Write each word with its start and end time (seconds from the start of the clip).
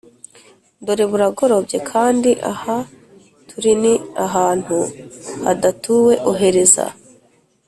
dore 0.85 1.05
buragorobye 1.11 1.77
kandi 1.91 2.29
aha 2.51 2.77
turi 3.49 3.71
ni 3.81 3.93
ahantu 4.25 4.77
hadatuwe 5.43 6.13
Ohereza 6.31 6.85